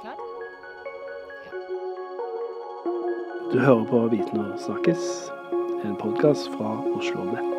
[0.00, 0.16] Klar?
[3.52, 5.02] Du hører på Viten og snakkes,
[5.84, 7.50] en podkast fra Oslo Nett.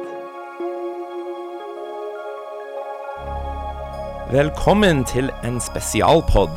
[4.32, 6.50] Velkommen til en spesialpod.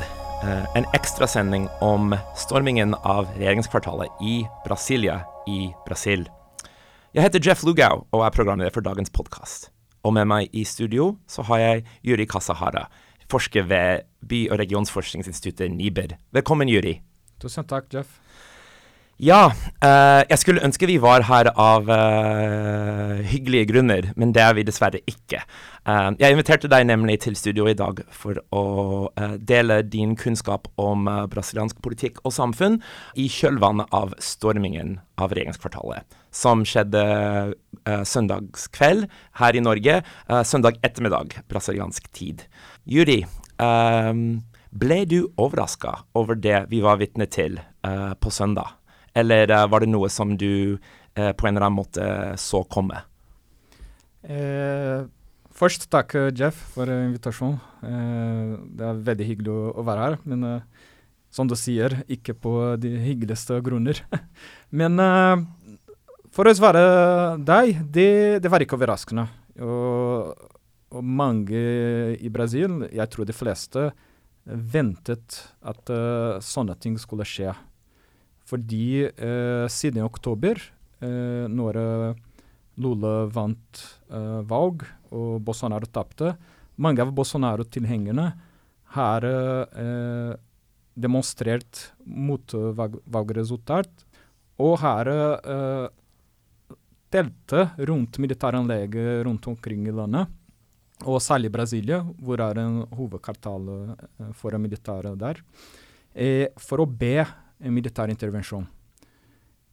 [0.42, 6.28] eh, En ekstrasending om stormingen av regjeringskvartalet i Brasilia i Brasil.
[7.14, 9.70] Jeg heter Jeff Lugau og er programleder for dagens podkast.
[10.04, 12.86] Og med meg i studio så har jeg Yuri Kasahara,
[13.30, 16.16] forsker ved By- og regionsforskningsinstituttet NIBR.
[16.32, 16.98] Velkommen, Juri.
[17.40, 18.18] Tusen takk, Jeff.
[19.18, 19.48] Ja,
[19.82, 24.62] eh, jeg skulle ønske vi var her av eh, hyggelige grunner, men det er vi
[24.62, 25.40] dessverre ikke.
[25.88, 28.64] Eh, jeg inviterte deg nemlig til studio i dag for å
[29.16, 32.76] eh, dele din kunnskap om eh, brasiliansk politikk og samfunn
[33.16, 39.08] i kjølvannet av stormingen av regjeringskvartalet, som skjedde uh, søndagskveld
[39.40, 39.96] her i Norge,
[40.28, 42.44] uh, søndag ettermiddag brasiliansk tid.
[42.86, 43.22] Juri,
[43.58, 44.12] uh,
[44.70, 47.58] ble du overraska over det vi var vitne til
[48.20, 48.76] på søndag?
[49.16, 50.76] Eller var det noe som du
[51.16, 52.04] på en eller annen måte
[52.38, 53.00] så komme?
[54.22, 55.06] Eh,
[55.58, 57.58] først takk, eh, Jeff, for eh, invitasjonen.
[57.82, 60.18] Eh, det er veldig hyggelig å, være her.
[60.28, 60.62] Men
[61.30, 64.00] som du sier, ikke på de hyggeligste grunner.
[64.80, 64.96] men
[66.32, 66.84] for å svare
[67.42, 68.10] deg, det,
[68.44, 69.26] det var ikke overraskende.
[69.64, 70.32] Og,
[70.94, 71.60] og mange
[72.16, 73.90] i Brasil, jeg tror de fleste,
[74.48, 75.90] ventet at
[76.40, 77.52] sånne ting skulle skje.
[78.48, 79.10] Fordi
[79.68, 80.62] siden oktober,
[81.52, 81.78] når
[82.80, 83.82] Lula vant
[84.48, 86.34] valg og Bolsonaro tapte,
[86.78, 88.26] mange av Bolsonaro-tilhengerne
[88.94, 90.34] har eh,
[90.98, 94.04] demonstrert mot valg valgresultat
[94.58, 95.86] og har eh,
[97.12, 100.26] teltet rundt militæranlegget rundt omkring i landet.
[101.06, 105.42] Og særlig Brasilia, hvor er en hovedkvartal eh, for militæret der,
[106.14, 108.66] eh, for å be en militær intervensjon.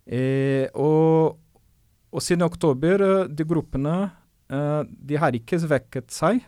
[0.06, 1.40] Eh, og,
[2.14, 3.96] og siden oktober, eh, de gruppene
[4.46, 6.44] de har ikke svekket seg.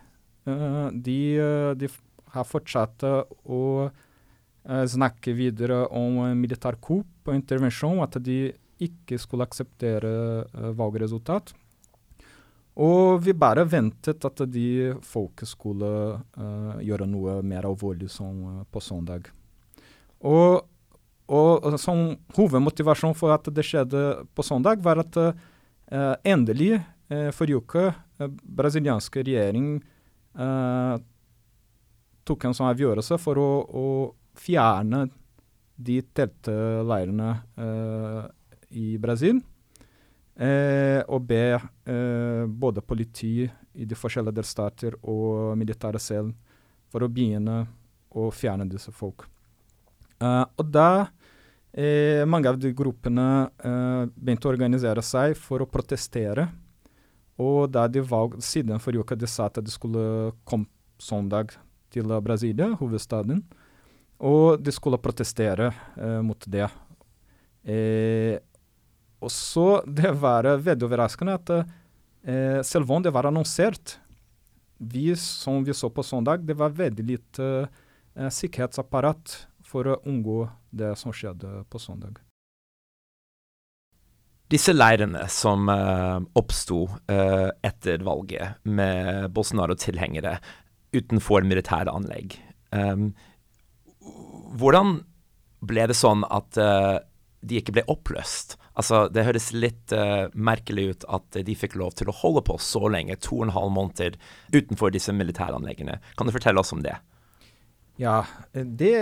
[0.48, 1.90] Eh, de, eh, de
[2.34, 8.54] har fortsatt eh, å eh, snakke videre om militær kupp og intervensjon, at de
[8.84, 10.12] ikke skulle akseptere
[10.46, 11.54] eh, valgresultat.
[12.78, 15.88] Og vi bare ventet at de folket skulle
[16.38, 19.32] uh, gjøre noe mer alvorlig som uh, på søndag.
[20.22, 20.62] Og,
[21.26, 25.34] og, og som for at det skjedde på søndag, var at uh,
[26.22, 26.76] endelig
[27.10, 29.76] eh, forrige uke eh, brasilianske regjering
[30.38, 30.96] eh,
[32.28, 33.88] tok en sånn avgjørelse for å, å
[34.38, 35.06] fjerne
[35.78, 37.30] de teltleirene
[37.62, 38.26] eh,
[38.78, 39.40] i Brasil.
[40.38, 46.36] Eh, og be eh, både politi i de forskjellige delstater og militæret selv
[46.92, 47.64] for å begynne
[48.18, 49.26] å fjerne disse folk.
[50.22, 51.08] Eh, og da
[51.72, 56.48] eh, mange av de gruppene eh, begynte å organisere seg for å protestere.
[57.38, 61.54] Og da de valg, siden forrige uke de sa at de skulle komme søndag
[61.94, 63.44] til Brasilia, hovedstaden,
[64.18, 66.66] og de skulle protestere eh, mot det.
[67.68, 68.40] Eh,
[69.22, 73.98] og så det var veldig overraskende at eh, selv om det var annonsert,
[74.78, 77.50] vi som vi så på søndag, det var veldig lite
[78.16, 82.22] eh, sikkerhetsapparat for å unngå det som skjedde på søndag.
[84.48, 90.38] Disse leirene som uh, oppsto uh, etter valget med Bolsonaro-tilhengere
[90.96, 92.38] utenfor militære anlegg,
[92.72, 93.10] um,
[94.56, 95.02] hvordan
[95.68, 96.96] ble det sånn at uh,
[97.44, 98.56] de ikke ble oppløst?
[98.80, 102.56] Altså, Det høres litt uh, merkelig ut at de fikk lov til å holde på
[102.64, 104.16] så lenge, to og en halv måneder,
[104.56, 106.00] utenfor disse militæranleggene.
[106.16, 106.96] Kan du fortelle oss om det?
[108.00, 108.22] Ja,
[108.56, 108.96] det,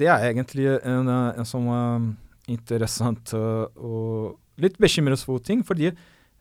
[0.00, 2.14] det er egentlig en, en sånn
[2.48, 5.92] interessant og litt bekymringsfull fordi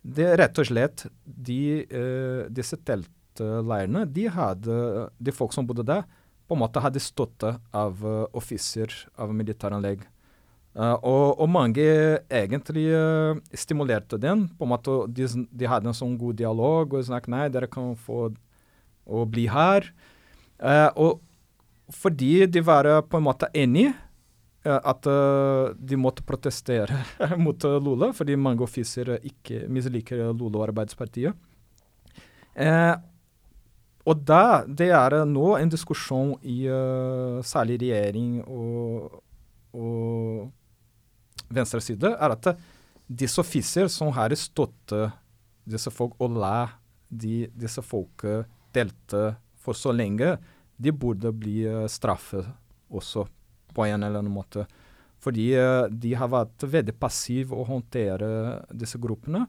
[0.01, 6.03] det rett og slett de, uh, disse teltleirene, de hadde, de folk som bodde der,
[6.51, 10.01] på en måte hadde støtte av uh, offiser av militæranlegg.
[10.75, 11.85] Uh, og, og mange
[12.27, 14.49] egentlig uh, stimulerte den.
[14.57, 17.93] på en måte De, de hadde en sånn god dialog og snakket nei, dere kan
[17.95, 18.33] få
[19.07, 19.87] å bli her.
[20.99, 21.23] Og
[21.91, 23.95] fordi de var på en måte enige
[24.61, 26.99] at eh, de måtte protestere
[27.41, 31.33] mot eh, Lula, fordi mange offiser ikke misliker Lula og Arbeidspartiet.
[32.53, 32.93] Eh,
[34.09, 39.19] og da, det er eh, nå en diskusjon i uh, særlig regjering og,
[39.77, 42.63] og venstre side, er at eh,
[43.21, 45.17] disse offiser som har støttet
[45.67, 46.71] disse folk og la
[47.09, 48.23] de, disse folk
[48.73, 50.33] delte for så lenge,
[50.81, 51.59] de burde bli
[51.91, 52.47] straffet
[52.89, 53.27] også,
[53.73, 54.65] på en eller annen måte.
[55.21, 59.45] Fordi uh, de har vært veldig passive å håndtere disse gruppene.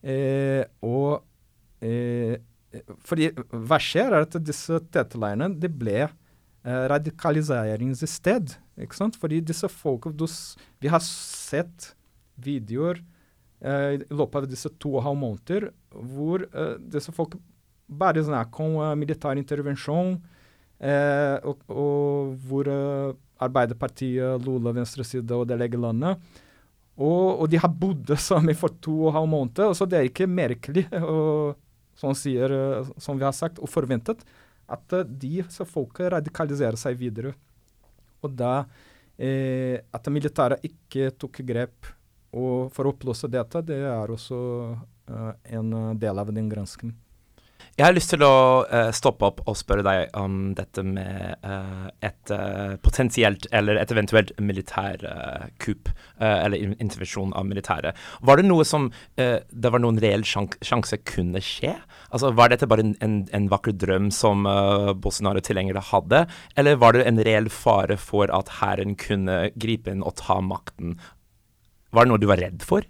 [0.00, 1.20] Eh, og
[1.84, 2.38] eh,
[3.04, 8.54] fordi hva skjer, er at disse teteleirene det ble eh, radikaliseringssted.
[8.80, 9.18] ikke sant?
[9.20, 10.12] Fordi disse folka
[10.80, 11.94] Vi har sett
[12.36, 13.02] videoer
[13.60, 17.36] eh, i løpet av disse to og en halv måneder hvor eh, disse folk
[17.90, 20.12] bare snakker om uh, militær intervensjon,
[20.78, 22.68] eh, og, og, hvor
[23.40, 26.20] Arbeiderpartiet, Lula, venstresida og det landet.
[27.00, 30.08] Og, og, de har bodd sammen for to og en halv måned, så det er
[30.10, 31.56] ikke merkelig, og,
[31.96, 32.52] som, sier,
[33.00, 34.24] som vi har sagt, og forventet,
[34.70, 37.32] at disse folka radikaliserer seg videre.
[38.22, 38.66] Og da
[39.16, 41.88] eh, At militæret ikke tok grep
[42.30, 44.36] for å oppløse dette, det er også
[45.10, 46.94] uh, en del av den granskingen.
[47.80, 51.86] Jeg har lyst til å uh, stoppe opp og spørre deg om dette med uh,
[52.04, 55.88] et uh, potensielt eller et eventuelt militærkupp,
[56.20, 57.96] eller intervensjon av militæret.
[58.26, 61.72] Var det noe som det var noen reell sjanse kunne skje?
[62.10, 64.44] Altså, Var dette bare en, en, en vakker drøm som
[65.00, 66.26] Bolsonaro-tilhengerne hadde,
[66.60, 70.98] eller var det en reell fare for at hæren kunne gripe inn og ta makten?
[71.96, 72.84] Var det noe du var redd for?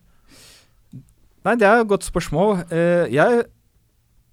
[1.46, 2.64] Nei, det er et godt spørsmål.
[3.14, 3.46] jeg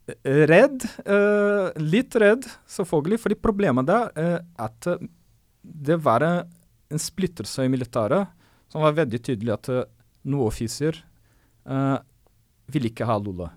[0.07, 0.86] Redd.
[1.04, 3.19] Uh, litt redd, selvfølgelig.
[3.19, 4.88] fordi problemet der er at
[5.62, 8.31] det var en splittelse i militæret
[8.71, 9.69] som var veldig tydelig at
[10.27, 10.95] noen offiser
[11.68, 11.98] uh,
[12.71, 13.50] ville ikke ha Lula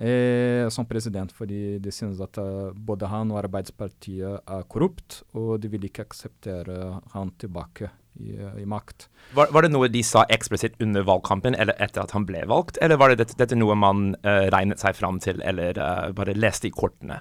[0.00, 5.60] eh, som president, fordi de synes at uh, både han og Arbeidspartiet er korrupt, og
[5.60, 9.08] de vil ikke akseptere han tilbake i, i makt.
[9.36, 12.80] Var, var, det noe de sa eksplisitt under valgkampen, eller etter at han ble valgt,
[12.82, 16.36] eller var det dette, dette noe man uh, regnet seg fram til, eller uh, bare
[16.36, 17.20] leste i kortene?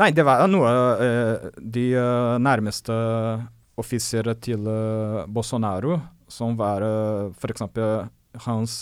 [0.00, 0.70] Nei, det var noe
[1.62, 1.84] de
[2.42, 2.94] nærmeste
[3.78, 4.66] offiserer til
[5.30, 6.00] Bolsonaro,
[6.30, 7.66] som var uh, f.eks.
[8.46, 8.80] hans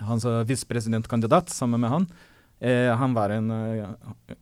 [0.00, 2.10] hans uh, visepresidentkandidat sammen med han.
[3.00, 3.86] Han var en uh,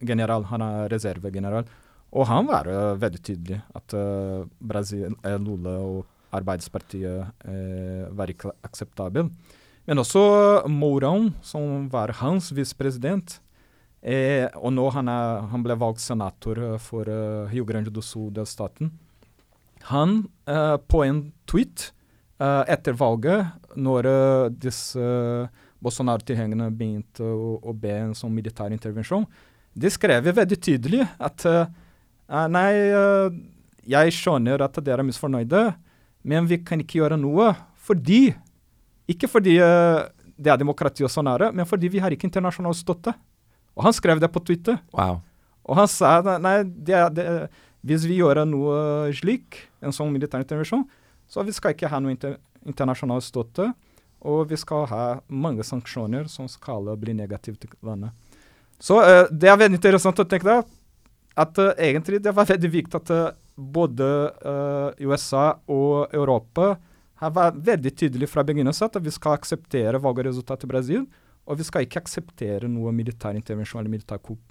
[0.03, 1.69] general, han er reservegeneral.
[2.13, 7.47] Og han var uh, veldig tydelig at uh, Brasil, Lula og Arbeidspartiet
[8.13, 9.31] var ikke akseptabel.
[9.89, 10.21] Men også
[10.69, 13.39] Mourão, som var hans visepresident.
[14.61, 17.09] og nå han, er, han ble valgt senator for
[17.49, 18.93] Rio Grande do Sul-delstaten.
[19.89, 21.95] Han, på en tweet
[22.39, 25.49] Uh, etter valget, når uh, disse uh,
[25.83, 29.25] Bolsonaro-tilhengerne begynte å, å, be en sånn militær intervensjon,
[29.75, 31.43] de skrev veldig tydelig at
[32.29, 32.73] nei,
[33.89, 35.63] jeg skjønner at dere er misfornøyde,
[36.29, 37.55] men vi kan ikke gjøre noe
[37.89, 38.35] fordi
[39.09, 39.55] Ikke fordi
[40.39, 43.15] det er demokrati og sånn er det, men fordi vi har ikke internasjonal støtte.
[43.73, 44.77] Og han skrev det på Twitter.
[44.93, 45.23] Wow.
[45.65, 47.25] Og han sa nei, det, det,
[47.87, 50.87] hvis vi gjør noe slik, en sånn militær intervensjon,
[51.29, 52.39] så vi skal ikke ha noe inter
[52.69, 53.71] internasjonal støtte,
[54.29, 58.11] og vi skal ha mange sanksjoner som skal bli negative til landet.
[58.83, 60.67] Så uh, det er veldig interessant å tenke deg
[61.39, 64.07] at uh, egentlig det var veldig viktig at uh, både
[65.03, 66.77] USA og Europa
[67.19, 71.09] har vært veldig tydelig fra begynnelsen at vi skal akseptere valgresultatet i Brasil,
[71.43, 74.45] og vi skal ikke akseptere noe militær intervensjon eller militær kupp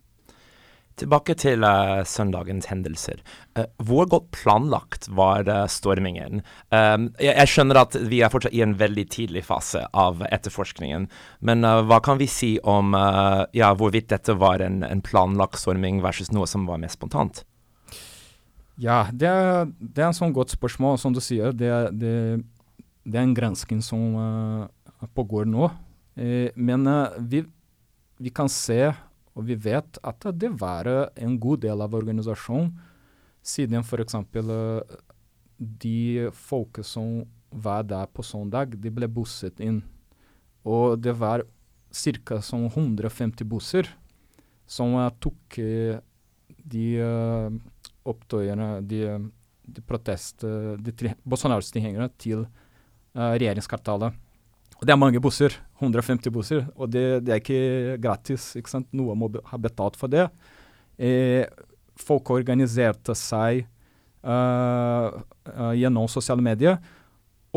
[0.98, 3.20] Tilbake til uh, søndagens hendelser.
[3.54, 6.42] Uh, hvor godt planlagt var uh, stormingen?
[6.74, 11.06] Um, jeg, jeg, skjønner at vi er fortsatt i en veldig tidlig fase av etterforskningen.
[11.46, 12.96] Men hva kan vi si om
[13.54, 17.44] ja, hvorvidt dette var en, en, planlagt storming versus noe som var mer spontant?
[18.82, 20.98] Ja, det er, det er en sånn godt spørsmål.
[21.02, 22.16] Som du sier, det, det,
[23.06, 24.18] det er en gransking som
[25.18, 25.70] pågår nå.
[26.56, 26.90] men
[27.30, 27.44] vi,
[28.18, 28.96] vi kan se
[29.38, 32.72] og vi vet at det var en god del av organisasjonen,
[33.46, 34.18] siden f.eks.
[34.18, 34.96] Eh,
[35.58, 39.84] de folket som var der på søndag, de ble busset inn.
[40.68, 41.46] Og det var
[41.94, 42.42] ca.
[42.42, 43.90] 150 busser
[44.68, 45.96] som tok uh,
[46.68, 47.48] de uh,
[48.04, 49.06] opptøyene, de,
[49.64, 52.44] de protestene, de Bolsonaros-tilhengerne til
[53.18, 54.14] regjeringskvartalet.
[54.82, 55.56] Det er mange busser.
[55.80, 56.68] 150 busser.
[56.76, 58.52] Og det, det er ikke gratis.
[58.60, 58.90] ikke sant?
[58.96, 60.28] Noe må ha betalt for det.
[60.98, 61.46] Eh,
[61.98, 63.66] folk organiserte seg
[64.26, 65.10] uh,
[65.50, 66.78] uh, gjennom sosiale medier.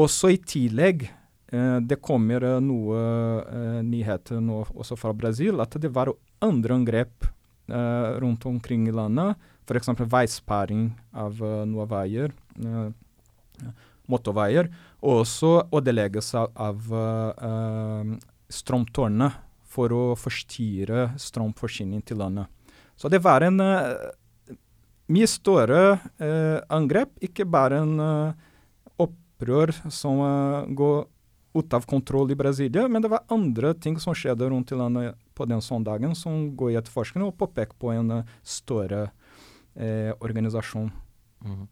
[0.00, 1.06] Også i tillegg
[1.52, 6.12] uh, det kommer noe nyheter nå også fra Brasil, at det var
[6.44, 7.30] andre angrep
[7.70, 9.36] rundt omkring i landet.
[9.62, 9.92] F.eks.
[10.10, 12.32] veisperring av noen veier.
[14.10, 18.14] Motorveier og også ødeleggelse av uh,
[18.50, 19.30] strømtårnene
[19.70, 22.50] for å forstyrre strømforsyningen til landet.
[22.98, 24.10] Så det var en uh,
[25.10, 28.46] mye større uh, angrep, ikke bare en eh,
[29.40, 31.06] opprør som eh, går
[31.54, 35.16] ut av kontroll i Brasilia, men det var andre ting som skjedde rundt i landet
[35.34, 39.10] på den søndagen som går i etterforskning og påpeker på en eh, større
[39.74, 40.90] eh, organisasjon.
[41.44, 41.68] Mhm.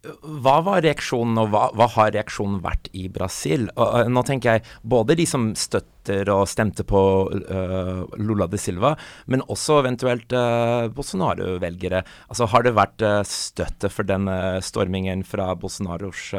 [0.00, 3.66] Hva var reaksjonen, og hva, hva, har reaksjonen vært i Brasil?
[3.74, 8.56] Og, og, nå tenker jeg både de som støtter og stemte på uh, Lula de
[8.56, 8.94] Silva,
[9.28, 12.00] men også eventuelt uh, Bolsonaro-velgere.
[12.32, 16.30] Altså, har det vært uh, støtte for denne stormingen fra Bolsonaros,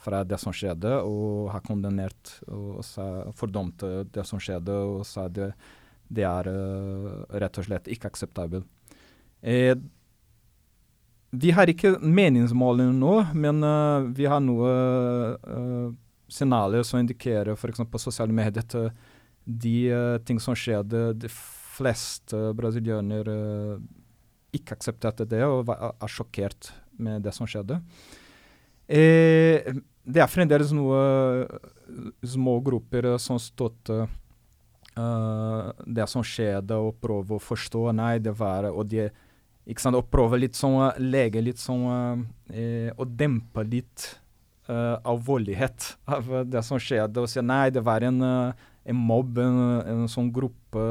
[0.03, 5.27] fra det som skjedde, og har kondemnert og sa, fordømt det som skjedde, og sa
[5.31, 5.53] det,
[6.13, 6.43] det er
[7.39, 8.65] rett og slett ikke akseptabelt.
[9.43, 9.75] Eh,
[11.33, 15.87] vi har ikke meningsmålinger nå, men uh, vi har noen uh,
[16.29, 17.81] signaler som indikerer f.eks.
[17.89, 18.75] på sosiale medier at
[19.43, 23.79] de uh, ting som skjedde, de fleste brasilianere
[24.53, 26.69] ikke aksepterte det og var, er sjokkert
[27.01, 27.79] med det som skjedde.
[28.85, 29.73] Eh,
[30.05, 31.47] det er fremdeles noen
[32.21, 34.11] små grupper som støtter
[34.93, 37.87] det som skjedde, og prøver å forstå.
[37.97, 39.07] Nei, det var og de
[39.69, 44.09] ikke sant, Å prøve litt sånn, lege litt sånn eh, Å dempe litt
[44.67, 47.23] eh, alvorlighet av det som skjedde.
[47.23, 49.61] Og si nei, det var en, en mobb, en,
[49.93, 50.83] en, sånn gruppe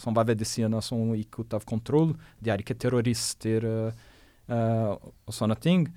[0.00, 2.12] som var ved siden av, som gikk ut av kontroll.
[2.40, 5.88] De er ikke terrorister eh, og sånne ting.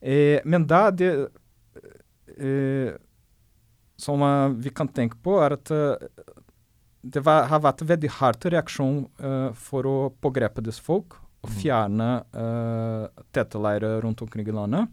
[0.00, 1.12] Eh, men da det
[2.38, 2.96] eh,
[3.98, 4.22] Som
[4.62, 5.70] vi kan tenke på, er at
[7.02, 9.00] det var, har vært veldig hard reaksjon
[9.58, 14.90] for å pågripe disse folk å fjerne uh, teteleirer rundt omkring i landet.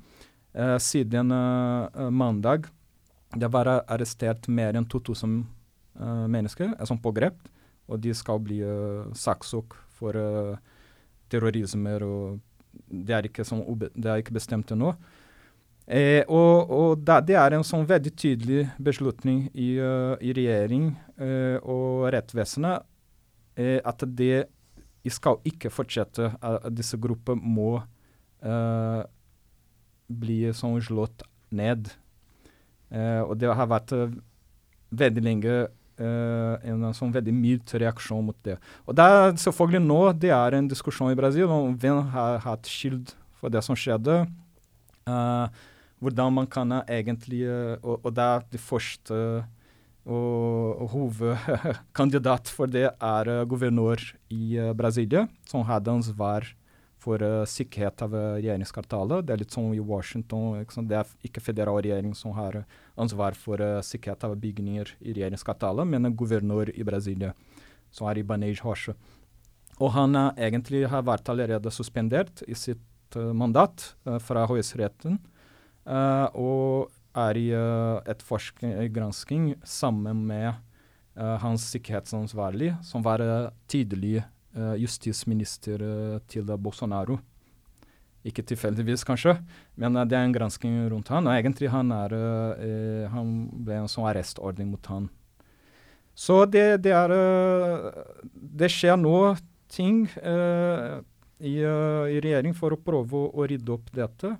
[0.55, 2.69] Uh, siden uh, mandag
[3.35, 5.39] det var arrestert mer enn 2000
[5.99, 7.35] uh, mennesker som pågrep,
[7.89, 10.55] og de skal bli uh, saksøkt for uh,
[11.29, 11.99] terrorisme.
[12.87, 13.43] det er, ikke,
[13.95, 14.93] det er ikke bestemt ennå.
[15.85, 20.87] Eh, og, og da, det er en sånn veldig tydelig beslutning i, uh, i regjering
[21.21, 22.87] uh, og rettsvesenet
[23.61, 24.47] eh, at det
[25.13, 26.31] skal ikke fortsette.
[26.41, 27.79] at disse gruppene må
[28.45, 29.01] uh,
[30.07, 31.89] bli sånn slått ned.
[32.91, 33.95] Uh, og det har vært
[34.95, 38.57] veldig lenge en sånn veldig mild reaksjon mot det.
[38.83, 42.67] Og det er selvfølgelig nå det er en diskusjon i Brasil om hvem har hatt
[42.67, 44.25] skyld for det som skjedde.
[46.03, 49.45] hvordan man kan egentlig og, og det er det første
[50.05, 56.45] og, hovedkandidat for det er uh, guvernør i uh, Brasilia, som hadde ansvar
[57.01, 59.25] for uh, sikkerhet av uh, regjeringskvartalet.
[59.25, 60.62] Det er litt som i Washington.
[60.89, 62.62] Det er ikke federal regjering som har
[63.01, 67.33] ansvar for sikkerhet av bygninger i regjeringskvartalet, men en guvernør i Brasilia,
[67.89, 68.93] som er Ibanez Rocha.
[69.81, 73.89] Og han egentlig har vært allerede suspendert i sitt mandat
[74.24, 75.17] fra høyesteretten.
[75.85, 84.24] og er i uh, et forskergransking sammen med uh, hans sikkerhetsansvarlig, som var uh, tidlig
[84.79, 85.81] justisminister
[86.31, 87.17] til Bolsonaro.
[88.24, 89.34] Ikke tilfeldigvis, kanskje,
[89.75, 91.27] men det er en gransking rundt han.
[91.27, 92.15] Og egentlig han, er,
[93.12, 95.10] han ble en sånn arrestordning mot han.
[96.15, 97.12] Så det, det er
[98.31, 99.36] Det skjer nå
[99.67, 104.38] ting i, i regjering for å prøve å, å rydde opp dette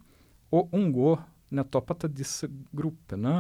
[0.56, 1.18] og unngå
[1.54, 3.38] nettopp at disse gruppene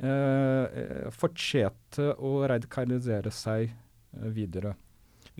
[0.00, 4.76] eh, eh, fortsetter å radikalisere seg eh, videre.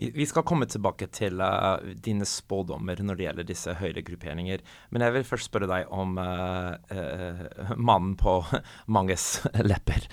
[0.01, 4.63] Vi skal komme tilbake til uh, dine spådommer når det gjelder disse høyregrupperinger.
[4.89, 8.39] Men jeg vil først spørre deg om uh, uh, mannen på
[8.95, 10.07] manges lepper,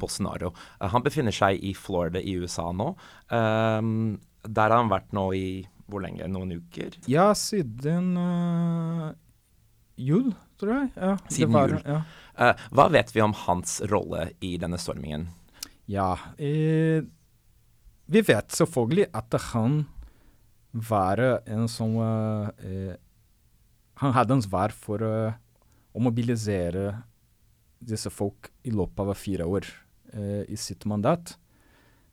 [0.00, 0.54] Bolsonaro.
[0.80, 2.94] han befinner seg i Florida i USA nå.
[3.28, 5.48] der har han vært nå i
[5.88, 6.24] hvor lenge?
[6.30, 6.96] Noen uker?
[7.10, 8.14] Ja, siden
[9.98, 10.90] jul tror jeg.
[10.96, 11.82] Ja, Siden var, jul.
[11.86, 12.00] Ja.
[12.38, 15.28] Uh, hva vet vi om hans rolle i denne stormingen?
[15.88, 17.00] Ja, eh,
[18.12, 19.86] vi vet selvfølgelig at han
[20.72, 22.96] var en som eh,
[23.98, 25.32] Han hadde ansvar for uh,
[25.96, 26.92] å mobilisere
[27.80, 29.64] disse folk i løpet av fire år
[30.12, 31.32] eh, i sitt mandat.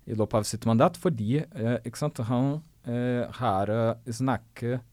[0.08, 1.44] I løpet av sitt mandat fordi
[1.86, 3.70] ikke sant, han har
[4.06, 4.84] snakket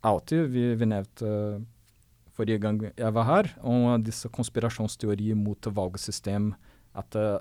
[0.00, 1.30] alltid Vi, vi nevnte
[2.36, 6.52] forrige gang jeg var her, om disse konspirasjonsteorier mot valgsystem.
[6.96, 7.40] At uh,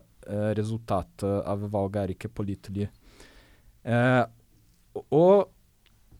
[0.58, 2.90] resultatet av valget er ikke pålitelig.
[3.86, 4.26] Uh,
[5.12, 5.48] og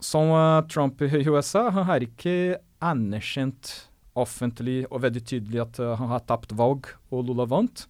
[0.04, 3.74] som uh, Trump i USA, han har ikke anerkjent
[4.16, 7.84] offentlig og veldig tydelig at han har tapt valg og Lula vant,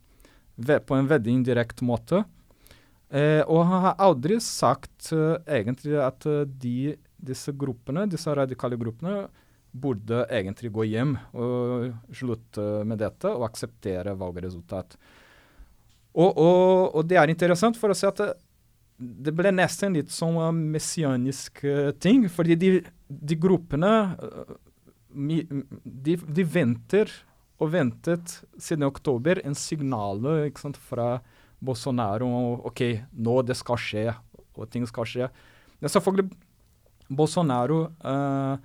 [0.57, 2.23] på en veldig indirekte måte.
[3.45, 6.25] og han har aldri sagt egentlig at
[6.63, 9.27] de, disse gruppene, disse radikale gruppene,
[9.75, 14.95] burde egentlig gå hjem og slutte med dette og akseptere valgresultat.
[16.15, 18.29] Og, og, og, det er interessant for å se at det,
[18.95, 22.29] det ble nesten litt sånn messianisk uh, ting.
[22.31, 22.69] Fordi de,
[23.07, 24.53] de gruppene uh,
[25.15, 27.11] de, de, venter
[27.59, 30.23] og ventet siden oktober en signal
[30.83, 31.19] fra
[31.63, 32.81] Bolsonaro om OK,
[33.15, 34.07] nå det skal skje,
[34.55, 35.29] og ting skal skje.
[35.79, 36.31] Men selvfølgelig
[37.15, 38.55] Bolsonaro uh,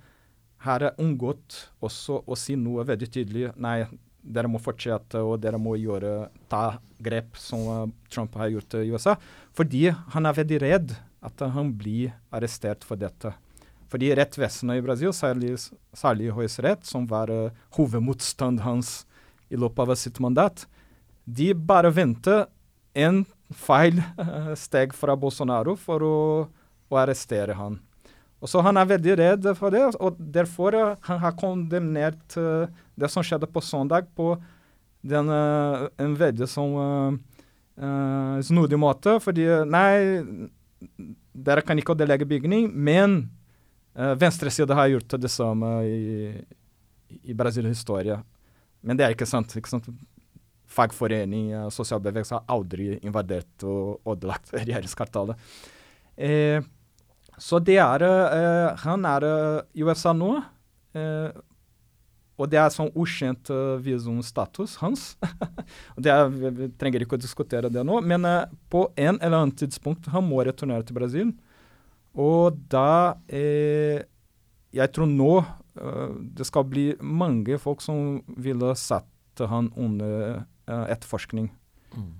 [0.65, 3.51] har unngått også å si noe veldig tydelig.
[3.61, 3.83] Nei,
[4.21, 8.91] dere må fortsette, og dere må gjøre, ta grep som uh, Trump har gjort i
[8.93, 9.15] USA.
[9.57, 10.93] Fordi han er veldig redd
[11.25, 13.33] at han blir arrestert for dette.
[13.91, 15.55] Fordi rettsvesenet i Brasil, særlig,
[15.97, 19.01] særlig Høyesterett, som var uh, hovedmotstand hans
[19.51, 20.65] i løpet av sitt mandat,
[21.25, 22.45] de bare venter
[22.97, 23.99] en feil
[24.65, 26.17] steg fra Bolsonaro for å,
[26.91, 27.81] å arrestere han.
[28.41, 32.65] Og så Han er veldig redd for det, og derfor uh, han har kondemnert uh,
[32.97, 34.33] det som skjedde på søndag, på
[35.01, 37.19] den, uh, en veldig sånn
[38.45, 39.15] snodig måte.
[39.23, 40.49] Fordi nei,
[41.33, 43.23] dere kan ikke ødelegge bygning, men
[43.97, 46.31] uh, venstresida har gjort det samme i,
[47.23, 48.17] i Brasils historie.
[48.81, 49.55] Men det er ikke sant.
[49.57, 49.89] ikke sant?
[50.71, 55.39] Fagforening, uh, sosialbevegelse har aldri invadert og ødelagt regjeringskvartalet.
[56.21, 56.59] Eh,
[57.41, 60.35] så det er uh, Han er uh, i USA nå.
[60.95, 61.31] Uh,
[62.41, 65.11] og det er sånn ukjent uh, visumstatus hans.
[66.03, 68.25] det er, vi, trenger ikke å diskutere det nå, men
[68.71, 71.33] på en eller annen tidspunkt han må returnere til Brasil.
[72.17, 75.33] Og da Jeg tror nå
[76.35, 81.47] det skal bli mange folk som ville satt han under etterforskning.
[81.91, 82.11] Mm.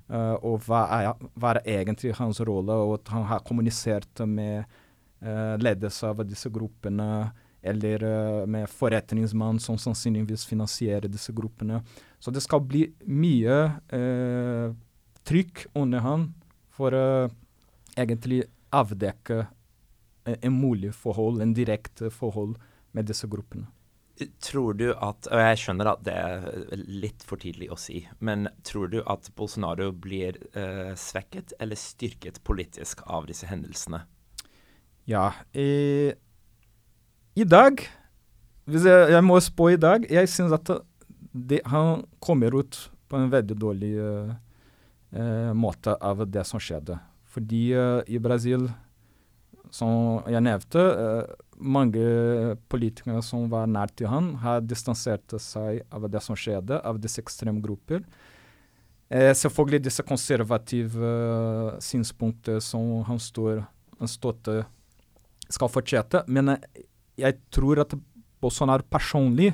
[0.44, 4.80] og hva er, hva er egentlig hans rolle, og at han har kommunisert med uh,
[5.22, 7.30] ledes av disse gruppene,
[7.62, 11.82] eller uh, med forretningsmann som sannsynligvis finansierer disse gruppene.
[12.20, 13.58] Så det skal bli mye
[13.94, 14.74] uh,
[15.28, 16.32] trykk under han
[16.74, 17.10] for å
[17.94, 19.46] egentlig avdekke
[20.32, 22.58] en mulig forhold, en direkte forhold
[22.96, 23.68] med disse gruppene.
[24.44, 28.46] Tror du at, og jeg skjønner at det er litt for tidlig å si, men
[28.68, 34.04] tror du at Bolsonaro blir uh, svekket eller styrket politisk av disse hendelsene?
[35.10, 35.32] Ja.
[35.58, 36.14] I,
[37.36, 37.82] i dag
[38.70, 40.70] Hvis jeg, jeg, må spå i dag Jeg syns at
[41.32, 46.98] det, han kommer ut på en veldig dårlig uh, måte av det som skjedde.
[47.32, 48.66] Fordi uh, i Brasil,
[49.72, 50.84] som jeg nevnte,
[51.56, 52.04] mange
[52.72, 57.24] politikere som var nær til han, har distansert seg av det som skjedde, av disse
[57.24, 58.04] ekstreme grupper.
[59.12, 61.16] selvfølgelig disse konservative
[61.80, 63.64] synspunkter som han står
[64.02, 64.64] han støtte
[65.54, 66.24] skal fortsette.
[66.32, 66.84] Men eh,
[67.22, 67.96] jeg tror at
[68.42, 69.52] Bolsonaro personlig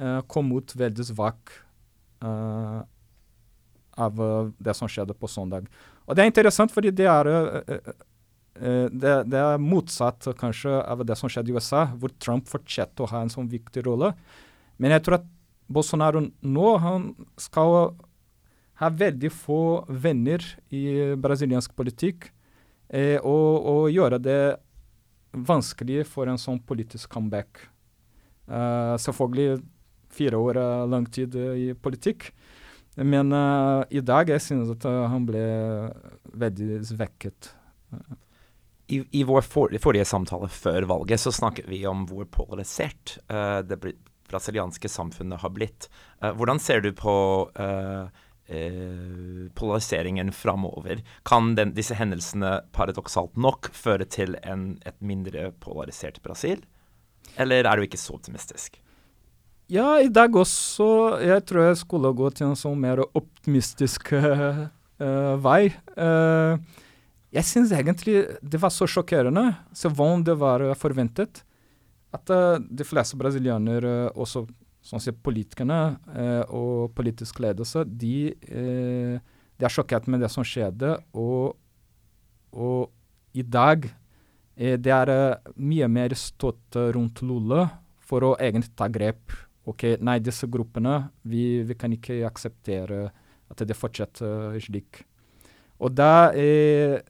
[0.00, 1.52] uh, kom ut veldig svak
[2.24, 2.80] uh,
[3.96, 4.22] av
[4.56, 5.66] det som skjedde på søndag.
[6.06, 7.28] Og det er interessant, fordi det er,
[8.56, 13.10] det, det, er motsatt kanskje av det som skjedde i USA, hvor Trump fortsetter å
[13.10, 14.12] ha en sånn viktig rolle.
[14.76, 15.26] Men jeg tror at
[15.66, 17.08] Bolsonaro nå han
[17.40, 17.96] skal
[18.80, 22.28] ha veldig få venner i brasiliansk politikk,
[22.88, 24.40] eh, og, og gjøre det
[25.36, 27.66] vanskelig for en sånn politisk comeback.
[28.46, 29.60] Uh, selvfølgelig
[30.16, 32.30] fire år er lang tid i politikk,
[32.96, 35.44] men uh, i dag jeg synes at uh, han ble
[36.38, 37.50] veldig svekket.
[38.86, 43.16] I, I, vår for, forrige samtale før valget så snakket vi om hvor polarisert
[43.66, 43.78] det
[44.30, 45.88] brasilianske samfunnet har blitt.
[46.22, 47.14] hvordan ser du på
[47.50, 48.06] uh,
[48.48, 51.02] eh, polariseringen framover.
[51.26, 56.62] Kan den, disse hendelsene paradoksalt nok føre til en, et mindre polarisert Brasil?
[57.36, 58.80] Eller er du ikke så optimistisk?
[59.72, 61.18] Ja, i dag også.
[61.26, 64.68] Jeg tror jeg skulle gå til en sånn mer optimistisk uh,
[65.42, 65.62] vei.
[65.98, 66.54] Uh,
[67.34, 71.42] jeg syns egentlig det var så sjokkerende, så som det var forventet,
[72.14, 74.46] at de fleste brasilianere også
[74.86, 75.80] sånn sier politikerne
[76.14, 80.94] eh, og politisk ledelse, de, eh, de, er sjokkert med det som skjedde.
[81.18, 81.56] Og,
[82.54, 82.92] og
[83.36, 87.66] i dag eh, det er eh, mye mer støtte rundt Lula
[88.06, 89.34] for å egentlig ta grep
[89.66, 93.08] ok, nei, disse gruppene, vi, vi kan ikke akseptere
[93.50, 95.02] at det fortsetter slik.
[95.82, 97.02] Og da er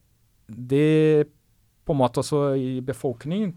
[0.46, 1.28] det
[1.86, 3.52] på en måte også i befolkningen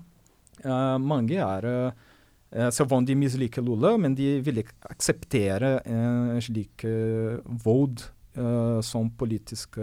[0.65, 2.08] uh, Mange er uh,
[2.49, 8.07] Selv om de misliker Lula, men de vil ikke akseptere en slik uh, vold
[8.85, 9.75] som politisk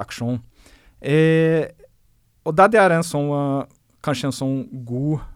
[0.00, 0.38] aksjon.
[1.04, 1.66] Eh,
[2.46, 3.28] og da det er en sånn,
[4.00, 5.26] kanskje en sånn god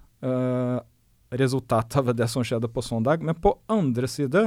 [1.42, 3.20] resultat av det som skjedde på søndag.
[3.20, 4.46] Men på andre side,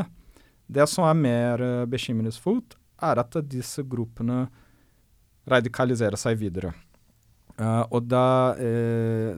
[0.66, 4.46] det som er mer bekymringsfullt, er at disse gruppene
[5.50, 6.74] radikaliserer seg videre.
[7.60, 8.26] Uh, og da
[8.58, 9.38] uh,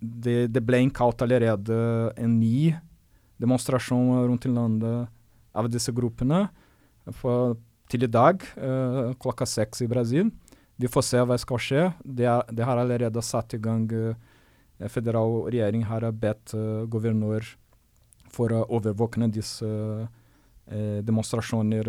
[0.00, 1.76] det, det, ble innkalt allerede
[2.18, 2.72] en ny
[3.38, 5.08] demonstrasjon rundt i landet
[5.58, 6.46] av disse gruppene
[7.16, 7.56] for,
[7.90, 10.32] til i dag, uh, klokka seks i Brasil.
[10.78, 11.84] Vi får se hva som skal skje.
[12.04, 14.12] Det, er, det, har allerede satt i gang uh,
[14.90, 17.46] Federal regjering har bedt uh, guvernør
[18.30, 19.66] for å overvåke disse
[20.68, 21.86] demonstrasjoner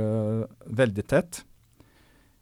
[0.72, 1.42] veldig tett.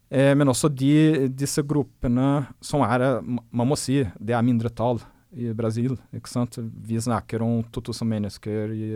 [0.08, 5.02] Eh, men også de, disse gruppene som er Man må si det er mindretall
[5.32, 5.96] i Brasil.
[6.14, 6.58] ikke sant?
[6.58, 8.90] Vi snakker om 2000 mennesker i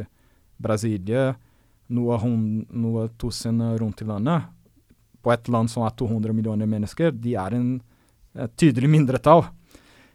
[0.62, 1.33] Brasilia,
[1.92, 4.49] noen noe tusen rundt i landet.
[5.23, 7.12] På et land som har 200 millioner mennesker.
[7.12, 7.68] De er en
[8.57, 9.45] tydelig mindretall.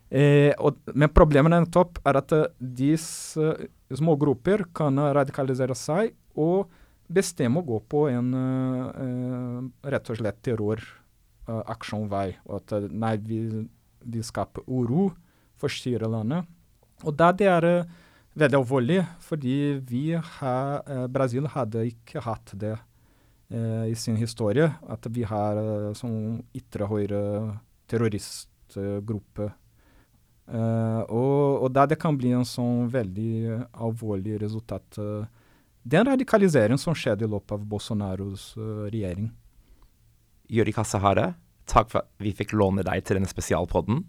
[0.10, 0.56] Eh,
[0.96, 3.56] men problemet nettopp er at disse
[3.94, 6.68] små grupper kan radikalisere seg og
[7.08, 12.28] bestemme å gå på en uh, rett og slett terroraksjonvei.
[12.48, 13.40] Og at nei, vi,
[14.04, 15.10] vi skaper uro,
[15.62, 16.48] forstyrrer landet.
[17.06, 17.96] Og da det er uh,
[18.38, 22.76] veldig alvorlig, fordi vi har, Brasil hadde ikke hatt det
[23.48, 24.67] i sin historie.
[24.91, 27.22] At vi har uh, sånn ytre høyre
[27.88, 29.48] terroristgruppe.
[30.48, 35.24] og, og da det kan bli en sånn veldig alvorlig resultat uh,
[35.88, 39.30] den radikaliseringen som skjedde i løpet av Bolsonaros uh, regjering.
[40.52, 41.32] Juri Kassahare,
[41.67, 44.02] takk for at vi fikk låne deg til denne spesialpodden.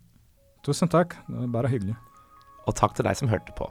[0.69, 1.15] Tusen takk.
[1.25, 1.95] Det var bare hyggelig.
[2.69, 3.65] Og takk til deg som hørte på.